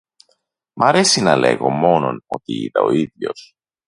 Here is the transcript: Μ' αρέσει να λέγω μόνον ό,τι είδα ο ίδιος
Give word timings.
Μ' 0.75 0.83
αρέσει 0.83 1.21
να 1.21 1.35
λέγω 1.35 1.69
μόνον 1.69 2.23
ό,τι 2.27 2.53
είδα 2.53 2.81
ο 2.81 2.91
ίδιος 2.91 3.53